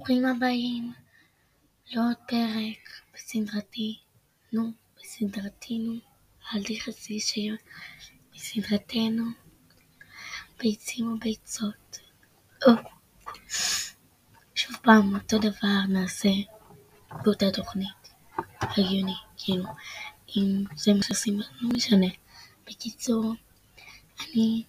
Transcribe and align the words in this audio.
ברוכים 0.00 0.26
הבאים 0.26 0.92
לעוד 1.90 2.16
פרק 2.28 3.00
בסדרתנו, 3.14 4.72
תכעסי 6.64 7.20
שיר, 7.20 7.56
בסדרתנו, 8.34 9.24
ביצים 10.58 11.12
וביצות. 11.12 11.98
שוב 14.54 14.76
פעם 14.82 15.14
אותו 15.14 15.38
דבר 15.38 15.80
נעשה 15.88 16.28
באותה 17.24 17.50
תוכנית, 17.50 18.10
הגיוני, 18.60 19.14
כאילו, 19.36 19.64
אם 20.36 20.64
זה 20.76 20.94
מה 20.94 21.02
שעושים, 21.02 21.40
לא 21.60 21.70
משנה. 21.76 22.06
בקיצור, 22.66 23.34
אני, 24.20 24.62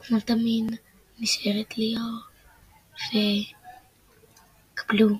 כמו 0.00 0.20
תמיד, 0.20 0.64
נשארת 1.18 1.78
ליאור, 1.78 2.20
וקבלו 4.90 5.16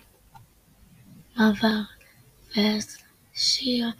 מעבר, 1.36 1.80
ואז 2.56 2.96
שיר 3.34 3.90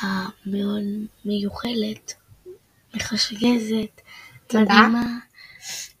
המאוד 0.00 0.84
מיוחלת, 1.24 2.14
מחשגזת, 2.94 4.00
מדהימה, 4.54 5.18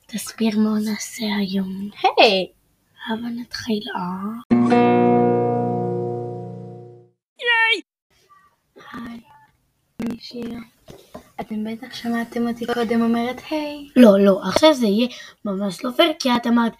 תסביר 0.06 0.58
מה 0.58 0.70
נעשה 0.84 1.24
היום. 1.38 1.90
היי! 2.02 2.46
הבה 3.06 3.28
נתחיל. 3.28 3.82
היי, 8.92 9.20
אני 10.00 10.16
שיר. 10.20 10.54
אתם 11.40 11.64
בטח 11.64 11.94
שמעתם 11.94 12.48
אותי 12.48 12.66
קודם 12.74 13.02
אומרת 13.02 13.40
היי. 13.50 13.88
לא, 13.96 14.20
לא, 14.20 14.40
עכשיו 14.48 14.74
זה 14.74 14.86
יהיה 14.86 15.08
ממש 15.44 15.84
לא 15.84 15.90
פייר, 15.96 16.12
כי 16.18 16.28
את 16.36 16.46
אמרת 16.46 16.72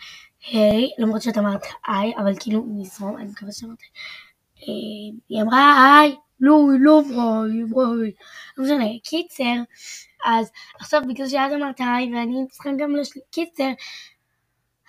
היי, 0.47 0.91
למרות 0.99 1.23
שאת 1.23 1.39
אמרת 1.39 1.63
היי, 1.87 2.13
אבל 2.17 2.33
כאילו 2.41 2.65
נזרום, 2.69 3.17
אני 3.17 3.31
מקווה 3.31 3.53
שאמרת 3.53 3.79
היי. 3.81 5.13
היא 5.29 5.43
אמרה 5.43 5.99
היי, 6.01 6.17
לא, 6.41 6.71
היא 6.73 6.81
לא 6.81 7.01
אמרה, 7.01 7.45
היא 7.53 7.65
אמרה 7.65 7.85
היי. 8.03 8.13
לא 8.57 8.65
משנה, 8.65 8.85
קיצר, 9.05 9.63
אז 10.25 10.51
עכשיו 10.81 11.03
בגלל 11.09 11.29
שאת 11.29 11.53
אמרת 11.57 11.81
היי, 11.81 12.15
ואני 12.15 12.47
צריכה 12.51 12.71
גם 12.79 12.91
להשלים, 12.91 13.25
קיצר, 13.31 13.71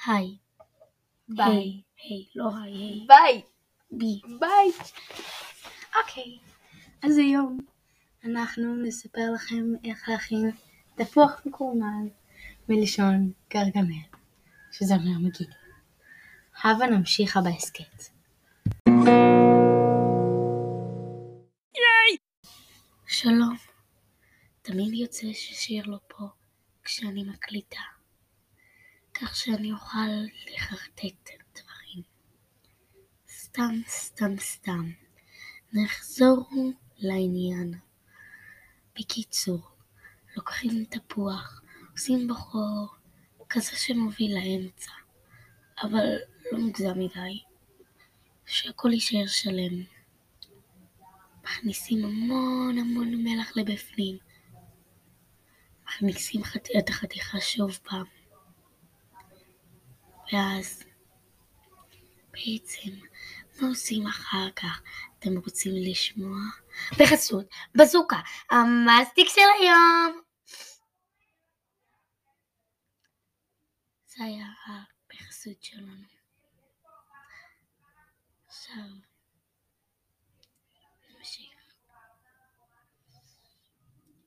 היי. 0.06 0.38
ביי. 1.30 1.82
היי, 2.04 2.26
לא 2.36 2.50
היי, 2.64 2.74
היי. 2.74 3.06
ביי. 3.08 3.42
בי. 3.92 4.22
ביי. 4.40 4.72
אוקיי, 5.96 6.38
אז 7.04 7.18
היום 7.18 7.58
אנחנו 8.26 8.76
נספר 8.76 9.32
לכם 9.34 9.74
איך 9.84 10.10
להכין 10.10 10.52
תפוח 10.96 11.42
מקורמל 11.46 12.08
מלשון 12.70 13.32
גרגמל, 13.54 14.15
שזה 14.78 14.94
אומר 14.96 15.20
מגיל. 15.20 15.48
הבה 16.64 16.88
נמשיכה 16.88 17.42
בהסכת. 17.42 18.04
שלום. 23.08 23.56
תמיד 24.62 24.94
יוצא 24.94 25.28
ששיר 25.34 25.86
לא 25.88 25.98
פה 26.08 26.26
כשאני 26.84 27.24
מקליטה, 27.24 27.82
כך 29.14 29.36
שאני 29.36 29.72
אוכל 29.72 30.10
לחרטט 30.56 31.30
דברים. 31.56 32.04
סתם, 33.30 33.82
סתם, 33.88 34.40
סתם. 34.40 34.92
נחזור 35.74 36.50
לעניין. 36.98 37.74
בקיצור, 39.00 39.62
לוקחים 40.36 40.86
תפוח, 40.86 41.62
עושים 41.92 42.28
בו 42.28 42.36
כזה 43.50 43.76
שמוביל 43.76 44.36
לאמצע, 44.36 44.92
אבל 45.82 46.16
לא 46.52 46.60
מוגזם 46.60 47.00
מדי, 47.00 47.44
שהכל 48.46 48.94
יישאר 48.94 49.28
שלם. 49.28 49.84
מכניסים 51.44 52.06
המון 52.06 52.78
המון 52.78 53.16
מלח 53.16 53.52
לבפנים. 53.58 54.18
מכניסים 55.86 56.44
חת... 56.44 56.68
את 56.80 56.90
החתיכה 56.90 57.40
שוב 57.40 57.80
פעם. 57.84 58.06
ואז 60.34 60.84
בעצם 62.32 62.90
מה 63.62 63.68
עושים 63.68 64.08
אחר 64.08 64.50
כך? 64.56 64.82
אתם 65.20 65.38
רוצים 65.38 65.72
לשמוע? 65.76 66.38
בחסות 67.00 67.46
בזוקה, 67.76 68.20
המאסטיק 68.52 69.28
של 69.30 69.42
היום! 69.60 70.25
זה 74.18 74.24
היה 74.24 74.48
בחסות 75.10 75.64
שלנו. 75.64 76.08
עכשיו 78.48 78.84
נמשיך. 81.10 81.76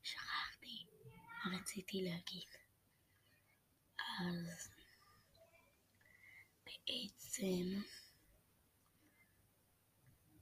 שכחתי 0.03 0.87
מה 1.45 1.57
רציתי 1.61 2.03
להגיד. 2.03 2.49
אז 3.99 4.71
בעצם 6.65 7.83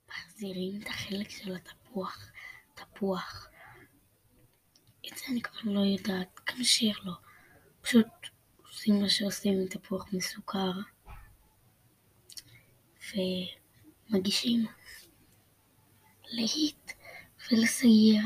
מחזירים 0.08 0.82
את 0.82 0.86
החלק 0.86 1.30
של 1.30 1.56
התפוח, 1.56 2.32
תפוח. 2.74 3.48
את 5.06 5.18
זה 5.18 5.24
אני 5.30 5.42
כבר 5.42 5.60
לא 5.64 5.80
יודעת, 5.80 6.38
כמה 6.46 6.64
שיר 6.64 6.98
לו. 7.04 7.12
פשוט 7.80 8.06
עושים 8.86 9.02
מה 9.02 9.08
שעושים 9.08 9.60
עם 9.60 9.66
תפוח 9.66 10.06
מסוכר. 10.12 10.72
ומגישים 14.10 14.66
להיט 16.32 16.92
ולסייע. 17.50 18.22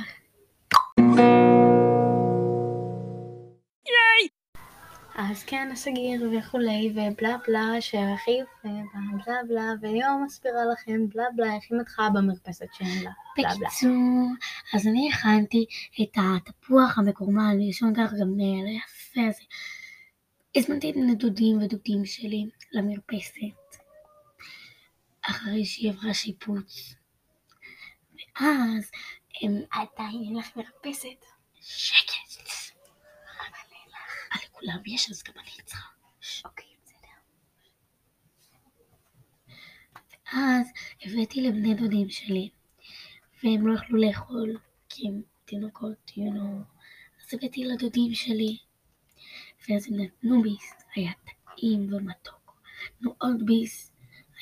אז 5.14 5.44
כן, 5.44 5.68
הסגיר 5.72 6.30
וכולי, 6.38 6.90
ובלה 6.90 7.36
בלה, 7.48 7.80
שהרכיב 7.80 8.44
ובלה 8.64 9.36
בלה, 9.48 9.72
והיום 9.80 10.24
מסבירה 10.24 10.64
לכם 10.72 11.08
בלה 11.08 11.24
בלה 11.36 11.54
איך 11.54 11.64
היא 11.70 11.80
מתחילה 11.80 12.10
במרפסת 12.10 12.66
שאין 12.72 13.04
לה 13.04 13.10
בלה 13.36 13.54
בלה. 13.54 13.68
בקיצור, 13.68 14.26
אז 14.74 14.86
אני 14.86 15.10
הכנתי 15.12 15.66
את 16.02 16.18
התפוח 16.18 16.98
המקורמל 16.98 17.54
מלשון 17.56 17.94
כך 17.94 18.12
גם 18.20 18.34
היפה 18.38 19.28
הזה. 19.28 19.44
הזמנתי 20.56 20.90
את 20.90 20.94
הדודים 21.12 21.62
ודודים 21.62 22.06
שלי 22.06 22.46
למרפסת, 22.72 23.76
אחרי 25.22 25.64
שהיא 25.64 25.90
עברה 25.90 26.14
שיפוץ. 26.14 26.94
ואז 28.14 28.90
הם 29.42 29.52
עדיין 29.70 30.22
אין 30.24 30.36
לך 30.36 30.56
מרפסת. 30.56 31.24
שקט. 31.60 32.10
אבל 34.32 34.40
לכולם 34.44 34.82
יש, 34.86 35.10
אז 35.10 35.22
גם 35.22 35.34
אני 35.38 35.50
צריכה. 35.64 35.88
אוקיי, 36.44 36.66
בסדר. 36.84 37.08
אז 40.32 40.66
הבאתי 41.02 41.40
לבני 41.40 41.74
דודים 41.74 42.10
שלי, 42.10 42.50
והם 43.42 43.66
לא 43.66 43.74
יכלו 43.74 43.98
לאכול, 43.98 44.58
כי 44.88 45.08
הם 45.08 45.22
תינוקות, 45.44 46.10
you 46.10 46.20
know. 46.20 46.64
אז 47.22 47.34
הבאתי 47.34 47.64
לדודים 47.64 48.14
שלי, 48.14 48.58
ואז 49.68 49.86
הם 49.88 50.00
נתנו 50.00 50.42
ביס, 50.42 50.74
היה 50.94 51.12
טעים 51.56 51.94
ומתוק. 51.94 52.62
נתנו 52.96 53.14
עוד 53.18 53.46
ביס, 53.46 53.92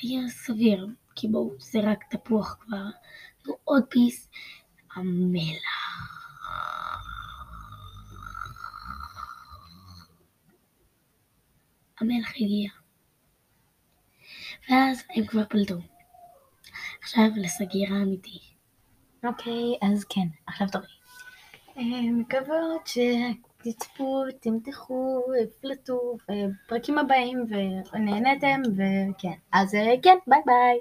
היה 0.01 0.29
סביר, 0.29 0.87
כי 1.15 1.27
בואו, 1.27 1.53
זה 1.59 1.79
רק 1.83 2.03
תפוח 2.09 2.57
כבר. 2.59 2.85
נתנו 3.39 3.53
עוד 3.63 3.83
ביס, 3.95 4.29
המלח. 4.95 6.09
המלח 11.99 12.29
הגיע. 12.35 12.69
ואז 14.69 15.03
הם 15.15 15.25
כבר 15.25 15.45
פלטו. 15.49 15.75
עכשיו 17.03 17.29
לסגיר 17.35 17.93
האמיתי. 17.93 18.39
אוקיי, 19.23 19.77
אז 19.81 20.05
כן, 20.09 20.27
עכשיו 20.47 20.67
תורי. 20.71 20.87
מקוות 22.11 22.89
שתצפו, 23.63 24.23
תמתחו, 24.39 25.23
פלטו, 25.61 26.17
בפרקים 26.29 26.97
הבאים, 26.97 27.45
ונהנתם, 27.93 28.61
וכן. 28.71 29.37
אז 29.51 29.75
אה, 29.75 29.95
כן, 30.03 30.17
ביי 30.27 30.39
ביי. 30.45 30.79